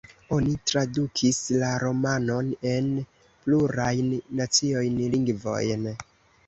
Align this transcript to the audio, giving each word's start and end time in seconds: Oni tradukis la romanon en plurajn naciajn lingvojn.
Oni 0.35 0.53
tradukis 0.69 1.41
la 1.63 1.69
romanon 1.83 2.49
en 2.73 2.89
plurajn 3.45 4.13
naciajn 4.43 5.01
lingvojn. 5.15 5.91